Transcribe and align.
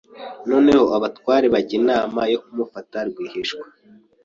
Noneho 0.49 0.85
abatware 0.97 1.45
bajya 1.53 1.73
inama 1.81 2.21
yo 2.31 2.39
kumufata 2.43 2.97
rwihishwa 3.09 3.65